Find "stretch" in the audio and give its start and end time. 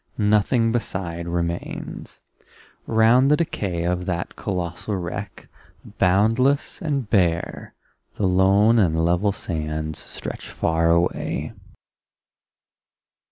9.99-10.49